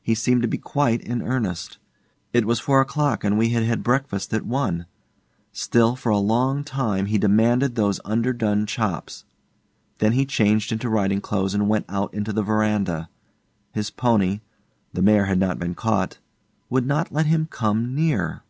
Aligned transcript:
He 0.00 0.14
seemed 0.14 0.40
to 0.40 0.48
be 0.48 0.56
quite 0.56 1.02
in 1.02 1.20
earnest. 1.20 1.76
It 2.32 2.46
was 2.46 2.60
four 2.60 2.80
o'clock, 2.80 3.24
and 3.24 3.36
we 3.36 3.50
had 3.50 3.62
had 3.62 3.82
breakfast 3.82 4.32
at 4.32 4.46
one; 4.46 4.86
still, 5.52 5.96
for 5.96 6.08
a 6.08 6.16
long 6.16 6.64
time, 6.64 7.04
he 7.04 7.18
demanded 7.18 7.74
those 7.74 8.00
underdone 8.06 8.64
chops. 8.64 9.26
Then 9.98 10.12
he 10.12 10.24
changed 10.24 10.72
into 10.72 10.88
riding 10.88 11.20
clothes 11.20 11.52
and 11.52 11.68
went 11.68 11.84
out 11.90 12.14
into 12.14 12.32
the 12.32 12.42
verandah. 12.42 13.10
His 13.72 13.90
pony 13.90 14.40
the 14.94 15.02
mare 15.02 15.26
had 15.26 15.38
not 15.40 15.58
been 15.58 15.74
caught 15.74 16.20
would 16.70 16.86
not 16.86 17.12
let 17.12 17.26
him 17.26 17.46
come 17.50 17.94
near. 17.94 18.44